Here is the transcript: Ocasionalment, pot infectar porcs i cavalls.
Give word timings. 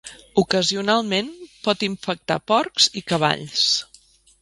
Ocasionalment, 0.43 1.29
pot 1.69 1.87
infectar 1.91 2.41
porcs 2.55 2.91
i 3.03 3.09
cavalls. 3.15 3.65